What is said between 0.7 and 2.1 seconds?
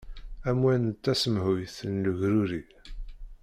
d tasemhuyt n